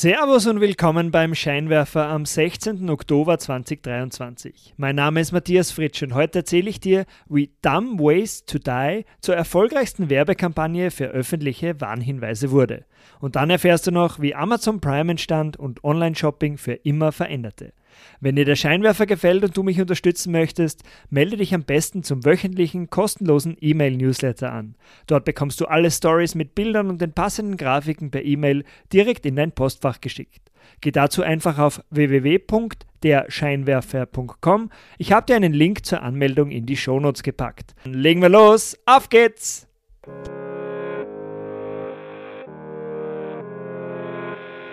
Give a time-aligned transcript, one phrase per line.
[0.00, 2.88] Servus und willkommen beim Scheinwerfer am 16.
[2.88, 4.74] Oktober 2023.
[4.76, 9.04] Mein Name ist Matthias Fritsch und heute erzähle ich dir, wie Dumb Ways to Die
[9.20, 12.84] zur erfolgreichsten Werbekampagne für öffentliche Warnhinweise wurde.
[13.18, 17.72] Und dann erfährst du noch, wie Amazon Prime entstand und Online-Shopping für immer veränderte.
[18.20, 22.24] Wenn dir der Scheinwerfer gefällt und du mich unterstützen möchtest, melde dich am besten zum
[22.24, 24.74] wöchentlichen kostenlosen E-Mail-Newsletter an.
[25.06, 29.36] Dort bekommst du alle Stories mit Bildern und den passenden Grafiken per E-Mail direkt in
[29.36, 30.50] dein Postfach geschickt.
[30.80, 34.70] Geh dazu einfach auf www.derscheinwerfer.com.
[34.98, 37.76] Ich habe dir einen Link zur Anmeldung in die Shownotes gepackt.
[37.84, 39.68] Legen wir los, auf geht's!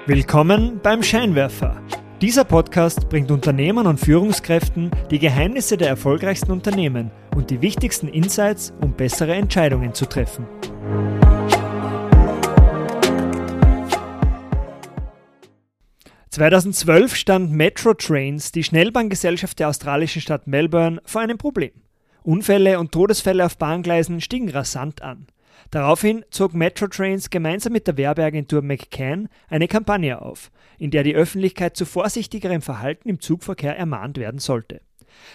[0.08, 1.82] Willkommen beim Scheinwerfer.
[2.22, 8.74] Dieser Podcast bringt Unternehmern und Führungskräften die Geheimnisse der erfolgreichsten Unternehmen und die wichtigsten Insights,
[8.82, 10.46] um bessere Entscheidungen zu treffen.
[16.30, 21.72] (2012) stand Metro Trains, die Schnellbahngesellschaft der australischen Stadt Melbourne, vor einem Problem.
[22.24, 25.28] Unfälle und Todesfälle auf Bahngleisen stiegen rasant an.
[25.72, 31.16] Daraufhin zog Metro Trains gemeinsam mit der Werbeagentur McCann eine Kampagne auf, in der die
[31.16, 34.82] Öffentlichkeit zu vorsichtigerem Verhalten im Zugverkehr ermahnt werden sollte.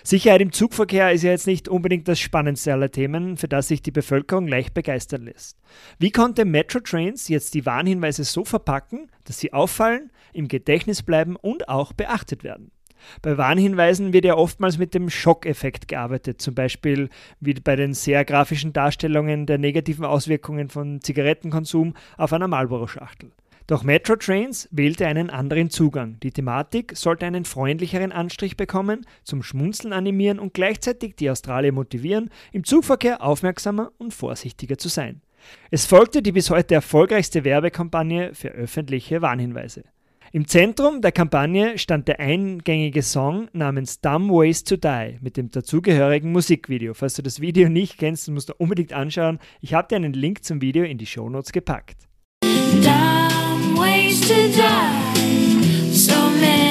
[0.02, 3.82] Sicherheit im Zugverkehr ist ja jetzt nicht unbedingt das spannendste aller Themen, für das sich
[3.82, 5.58] die Bevölkerung leicht begeistern lässt.
[5.98, 11.36] Wie konnte Metro Trains jetzt die Warnhinweise so verpacken, dass sie auffallen, im Gedächtnis bleiben
[11.36, 12.70] und auch beachtet werden?
[13.22, 17.08] Bei Warnhinweisen wird ja oftmals mit dem Schockeffekt gearbeitet, zum Beispiel
[17.40, 23.32] wie bei den sehr grafischen Darstellungen der negativen Auswirkungen von Zigarettenkonsum auf einer Marlboro-Schachtel.
[23.70, 26.18] Doch Metro Trains wählte einen anderen Zugang.
[26.24, 32.30] Die Thematik sollte einen freundlicheren Anstrich bekommen, zum Schmunzeln animieren und gleichzeitig die Australier motivieren,
[32.50, 35.20] im Zugverkehr aufmerksamer und vorsichtiger zu sein.
[35.70, 39.84] Es folgte die bis heute erfolgreichste Werbekampagne für öffentliche Warnhinweise.
[40.32, 45.48] Im Zentrum der Kampagne stand der eingängige Song namens Dumb Ways to Die mit dem
[45.48, 46.92] dazugehörigen Musikvideo.
[46.94, 49.38] Falls du das Video nicht kennst, musst du unbedingt anschauen.
[49.60, 52.08] Ich habe dir einen Link zum Video in die Shownotes gepackt.
[52.42, 53.29] Dumb
[53.80, 55.14] ways to die.
[55.92, 56.69] So many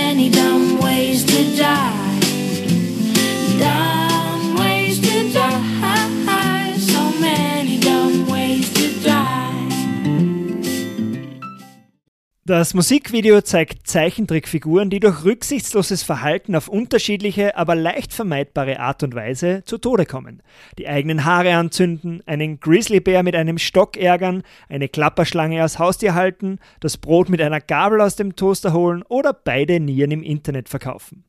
[12.50, 19.14] Das Musikvideo zeigt Zeichentrickfiguren, die durch rücksichtsloses Verhalten auf unterschiedliche, aber leicht vermeidbare Art und
[19.14, 20.42] Weise zu Tode kommen.
[20.80, 26.58] Die eigenen Haare anzünden, einen Grizzlybär mit einem Stock ärgern, eine Klapperschlange als Haustier halten,
[26.80, 31.26] das Brot mit einer Gabel aus dem Toaster holen oder beide Nieren im Internet verkaufen.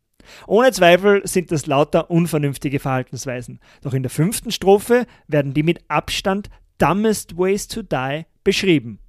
[0.47, 3.61] Ohne Zweifel sind das lauter unvernünftige Verhaltensweisen.
[3.83, 6.49] Doch in der fünften Strophe werden die mit Abstand
[6.79, 9.01] dumbest ways to die beschrieben.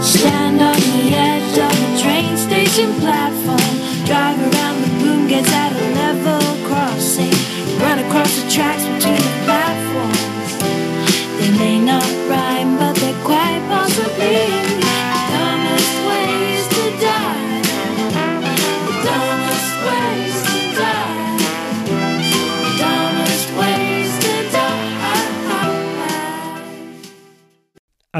[0.00, 3.72] Stand on the edge of the train station platform.
[4.04, 7.32] Drive around the boom, gets at a level crossing.
[7.78, 8.91] Run across the tracks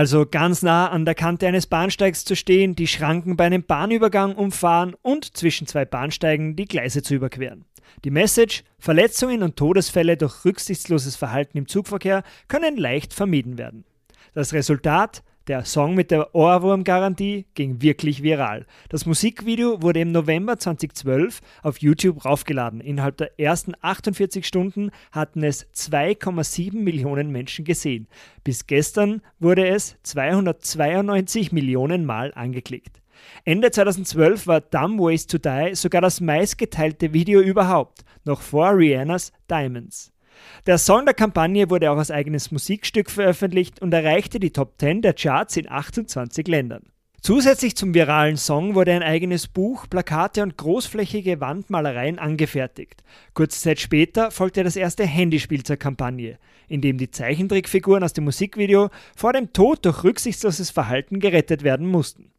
[0.02, 4.34] also ganz nah an der Kante eines Bahnsteigs zu stehen, die Schranken bei einem Bahnübergang
[4.34, 7.66] umfahren und zwischen zwei Bahnsteigen die Gleise zu überqueren.
[8.02, 13.84] Die Message, Verletzungen und Todesfälle durch rücksichtsloses Verhalten im Zugverkehr können leicht vermieden werden.
[14.34, 18.66] Das Resultat, der Song mit der Ohrwurmgarantie ging wirklich viral.
[18.88, 22.80] Das Musikvideo wurde im November 2012 auf YouTube raufgeladen.
[22.80, 28.06] Innerhalb der ersten 48 Stunden hatten es 2,7 Millionen Menschen gesehen.
[28.44, 33.02] Bis gestern wurde es 292 Millionen Mal angeklickt.
[33.44, 39.32] Ende 2012 war Dumb Ways to Die sogar das meistgeteilte Video überhaupt, noch vor Rihannas
[39.50, 40.11] Diamonds.
[40.66, 45.02] Der Song der Kampagne wurde auch als eigenes Musikstück veröffentlicht und erreichte die Top 10
[45.02, 46.82] der Charts in 28 Ländern.
[47.24, 53.04] Zusätzlich zum viralen Song wurde ein eigenes Buch, Plakate und großflächige Wandmalereien angefertigt.
[53.32, 58.24] Kurze Zeit später folgte das erste Handyspiel zur Kampagne, in dem die Zeichentrickfiguren aus dem
[58.24, 62.32] Musikvideo vor dem Tod durch rücksichtsloses Verhalten gerettet werden mussten.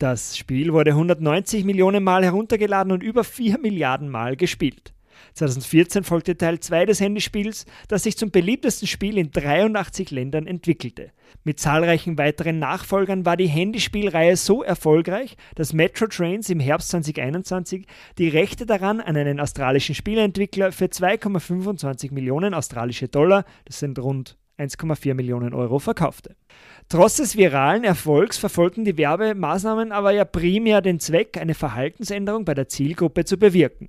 [0.00, 4.92] Das Spiel wurde 190 Millionen Mal heruntergeladen und über 4 Milliarden Mal gespielt.
[5.34, 11.10] 2014 folgte Teil 2 des Handyspiels, das sich zum beliebtesten Spiel in 83 Ländern entwickelte.
[11.44, 17.86] Mit zahlreichen weiteren Nachfolgern war die Handyspielreihe so erfolgreich, dass Metro Trains im Herbst 2021
[18.18, 24.36] die Rechte daran an einen australischen Spieleentwickler für 2,25 Millionen australische Dollar, das sind rund
[24.58, 26.34] 1,4 Millionen Euro verkaufte.
[26.88, 32.54] Trotz des viralen Erfolgs verfolgten die Werbemaßnahmen aber ja primär den Zweck, eine Verhaltensänderung bei
[32.54, 33.88] der Zielgruppe zu bewirken.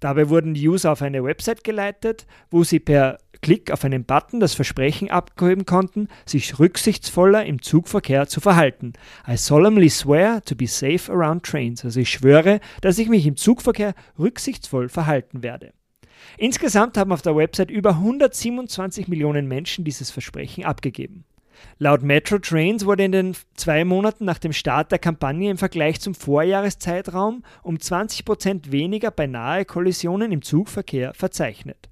[0.00, 4.38] Dabei wurden die User auf eine Website geleitet, wo sie per Klick auf einen Button
[4.38, 8.92] das Versprechen abgeben konnten, sich rücksichtsvoller im Zugverkehr zu verhalten.
[9.28, 11.84] I solemnly swear to be safe around trains.
[11.84, 15.72] Also ich schwöre, dass ich mich im Zugverkehr rücksichtsvoll verhalten werde.
[16.38, 21.24] Insgesamt haben auf der Website über 127 Millionen Menschen dieses Versprechen abgegeben.
[21.78, 26.00] Laut Metro Trains wurde in den zwei Monaten nach dem Start der Kampagne im Vergleich
[26.00, 31.88] zum Vorjahreszeitraum um 20% weniger beinahe Kollisionen im Zugverkehr verzeichnet.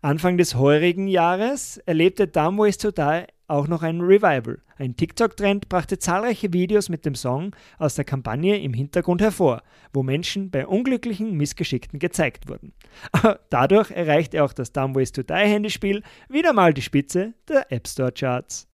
[0.00, 4.58] Anfang des heurigen Jahres erlebte Dumb Ways to Die auch noch ein Revival.
[4.78, 9.62] Ein TikTok-Trend brachte zahlreiche Videos mit dem Song aus der Kampagne im Hintergrund hervor,
[9.92, 12.72] wo Menschen bei unglücklichen Missgeschickten gezeigt wurden.
[13.50, 17.86] Dadurch erreichte auch das Dumb Ways to Die Handyspiel wieder mal die Spitze der App
[17.86, 18.71] Store Charts.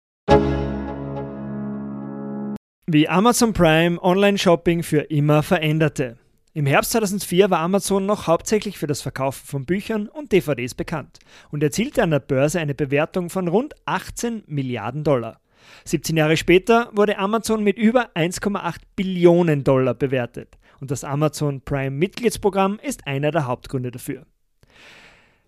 [2.94, 6.18] Wie Amazon Prime Online-Shopping für immer veränderte.
[6.52, 11.20] Im Herbst 2004 war Amazon noch hauptsächlich für das Verkaufen von Büchern und DVDs bekannt
[11.50, 15.40] und erzielte an der Börse eine Bewertung von rund 18 Milliarden Dollar.
[15.86, 21.96] 17 Jahre später wurde Amazon mit über 1,8 Billionen Dollar bewertet und das Amazon Prime
[21.96, 24.26] Mitgliedsprogramm ist einer der Hauptgründe dafür.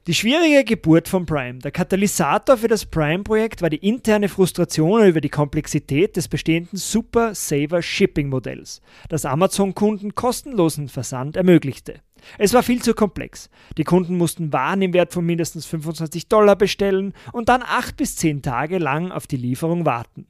[0.06, 1.60] Die schwierige Geburt von Prime.
[1.60, 7.34] Der Katalysator für das Prime-Projekt war die interne Frustration über die Komplexität des bestehenden Super
[7.34, 12.02] Saver Shipping Modells, das Amazon-Kunden kostenlosen Versand ermöglichte.
[12.36, 13.48] Es war viel zu komplex.
[13.78, 18.14] Die Kunden mussten Waren im Wert von mindestens 25 Dollar bestellen und dann acht bis
[18.14, 20.26] zehn Tage lang auf die Lieferung warten.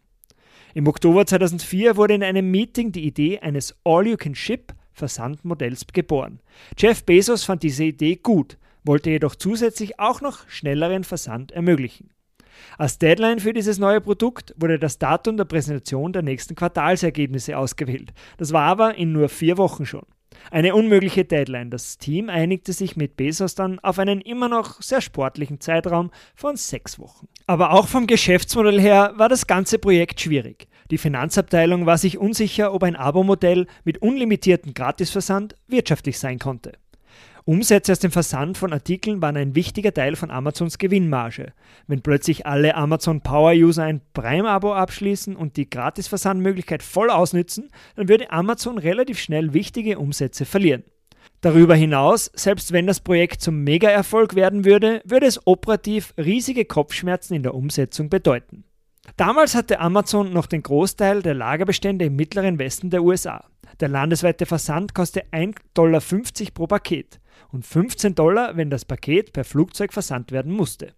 [0.75, 6.38] Im Oktober 2004 wurde in einem Meeting die Idee eines All-You-Can-Ship Versandmodells geboren.
[6.79, 12.10] Jeff Bezos fand diese Idee gut, wollte jedoch zusätzlich auch noch schnelleren Versand ermöglichen.
[12.78, 18.12] Als Deadline für dieses neue Produkt wurde das Datum der Präsentation der nächsten Quartalsergebnisse ausgewählt.
[18.36, 20.04] Das war aber in nur vier Wochen schon.
[20.50, 21.70] Eine unmögliche Deadline.
[21.70, 26.56] Das Team einigte sich mit Bezos dann auf einen immer noch sehr sportlichen Zeitraum von
[26.56, 27.28] sechs Wochen.
[27.46, 30.69] Aber auch vom Geschäftsmodell her war das ganze Projekt schwierig.
[30.90, 36.72] Die Finanzabteilung war sich unsicher, ob ein Abo-Modell mit unlimitiertem Gratisversand wirtschaftlich sein konnte.
[37.46, 41.52] Umsätze aus dem Versand von Artikeln waren ein wichtiger Teil von Amazons Gewinnmarge.
[41.87, 48.08] Wenn plötzlich alle Amazon Power User ein Prime-Abo abschließen und die Gratis-Versandmöglichkeit voll ausnützen, dann
[48.08, 50.85] würde Amazon relativ schnell wichtige Umsätze verlieren.
[51.43, 57.35] Darüber hinaus, selbst wenn das Projekt zum Mega-Erfolg werden würde, würde es operativ riesige Kopfschmerzen
[57.35, 58.64] in der Umsetzung bedeuten.
[59.19, 63.44] Damals hatte Amazon noch den Großteil der Lagerbestände im mittleren Westen der USA.
[63.81, 66.00] Der landesweite Versand kostet 1,50 Dollar
[66.55, 67.20] pro Paket
[67.52, 70.94] und 15 Dollar, wenn das Paket per Flugzeug versandt werden musste.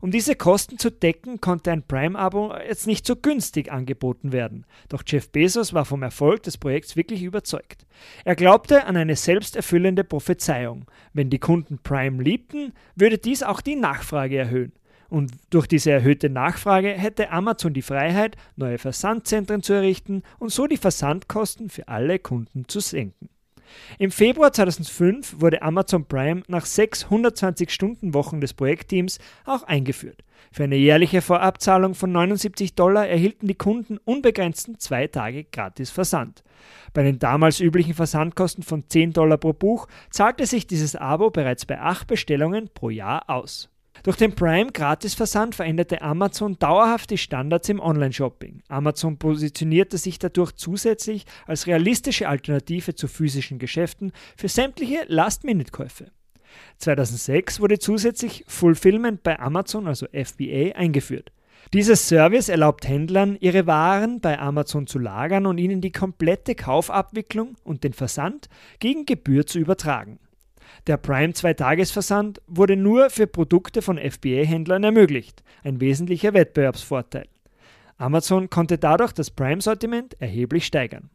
[0.00, 4.66] Um diese Kosten zu decken, konnte ein Prime-Abo jetzt nicht so günstig angeboten werden.
[4.88, 7.86] Doch Jeff Bezos war vom Erfolg des Projekts wirklich überzeugt.
[8.24, 10.86] Er glaubte an eine selbsterfüllende Prophezeiung.
[11.12, 14.72] Wenn die Kunden Prime liebten, würde dies auch die Nachfrage erhöhen.
[15.08, 20.68] Und durch diese erhöhte Nachfrage hätte Amazon die Freiheit, neue Versandzentren zu errichten und so
[20.68, 23.28] die Versandkosten für alle Kunden zu senken.
[23.98, 30.24] Im Februar 2005 wurde Amazon Prime nach 620 Stundenwochen des Projektteams auch eingeführt.
[30.52, 36.42] Für eine jährliche Vorabzahlung von 79 Dollar erhielten die Kunden unbegrenzten zwei Tage gratis Versand.
[36.92, 41.66] Bei den damals üblichen Versandkosten von 10 Dollar pro Buch zahlte sich dieses Abo bereits
[41.66, 43.70] bei acht Bestellungen pro Jahr aus.
[44.02, 48.62] Durch den Prime-Gratis-Versand veränderte Amazon dauerhaft die Standards im Online-Shopping.
[48.68, 56.10] Amazon positionierte sich dadurch zusätzlich als realistische Alternative zu physischen Geschäften für sämtliche Last-Minute-Käufe.
[56.78, 61.32] 2006 wurde zusätzlich Fulfillment bei Amazon, also FBA, eingeführt.
[61.72, 67.54] Dieses Service erlaubt Händlern, ihre Waren bei Amazon zu lagern und ihnen die komplette Kaufabwicklung
[67.64, 68.48] und den Versand
[68.80, 70.18] gegen Gebühr zu übertragen.
[70.86, 77.26] Der Prime Zweitagesversand wurde nur für Produkte von FBA-Händlern ermöglicht, ein wesentlicher Wettbewerbsvorteil.
[77.98, 81.10] Amazon konnte dadurch das Prime-Sortiment erheblich steigern.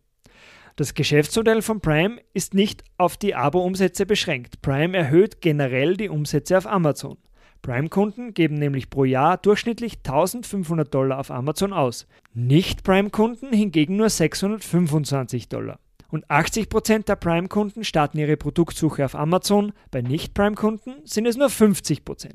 [0.76, 4.62] Das Geschäftsmodell von Prime ist nicht auf die Abo-Umsätze beschränkt.
[4.62, 7.18] Prime erhöht generell die Umsätze auf Amazon.
[7.62, 12.08] Prime-Kunden geben nämlich pro Jahr durchschnittlich 1500 Dollar auf Amazon aus.
[12.34, 15.80] Nicht-Prime-Kunden hingegen nur 625 Dollar.
[16.10, 22.32] Und 80% der Prime-Kunden starten ihre Produktsuche auf Amazon, bei Nicht-Prime-Kunden sind es nur 50%.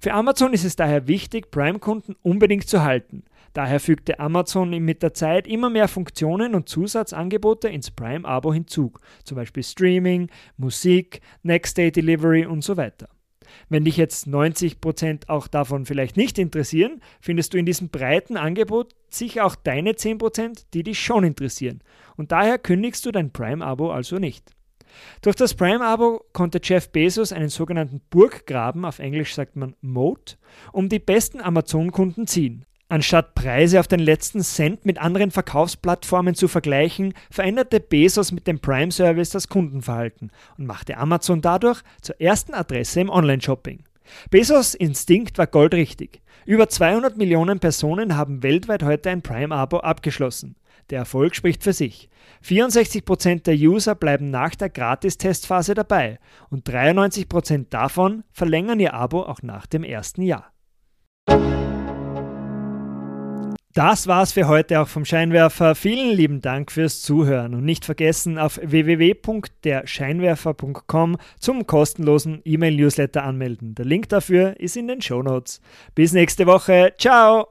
[0.00, 3.24] Für Amazon ist es daher wichtig, Prime-Kunden unbedingt zu halten.
[3.52, 8.92] Daher fügte Amazon mit der Zeit immer mehr Funktionen und Zusatzangebote ins Prime-Abo hinzu,
[9.24, 13.08] zum Beispiel Streaming, Musik, Next-Day Delivery und so weiter.
[13.68, 18.94] Wenn dich jetzt 90% auch davon vielleicht nicht interessieren, findest du in diesem breiten Angebot
[19.10, 21.82] sicher auch deine 10%, die dich schon interessieren.
[22.16, 24.52] Und daher kündigst du dein Prime-Abo also nicht.
[25.22, 30.38] Durch das Prime-Abo konnte Jeff Bezos einen sogenannten Burggraben, auf Englisch sagt man Moat,
[30.72, 32.64] um die besten Amazon-Kunden ziehen.
[32.88, 38.60] Anstatt Preise auf den letzten Cent mit anderen Verkaufsplattformen zu vergleichen, veränderte Bezos mit dem
[38.60, 43.84] Prime-Service das Kundenverhalten und machte Amazon dadurch zur ersten Adresse im Online-Shopping.
[44.30, 46.20] Bezos Instinkt war goldrichtig.
[46.44, 50.56] Über 200 Millionen Personen haben weltweit heute ein Prime-Abo abgeschlossen.
[50.90, 52.08] Der Erfolg spricht für sich.
[52.44, 56.18] 64% der User bleiben nach der Gratis-Testphase dabei
[56.50, 60.52] und 93% davon verlängern ihr Abo auch nach dem ersten Jahr.
[63.74, 65.74] Das war's für heute auch vom Scheinwerfer.
[65.74, 73.74] Vielen lieben Dank fürs Zuhören und nicht vergessen auf www.derscheinwerfer.com zum kostenlosen E-Mail-Newsletter anmelden.
[73.74, 75.62] Der Link dafür ist in den Show Notes.
[75.94, 76.92] Bis nächste Woche.
[76.98, 77.48] Ciao!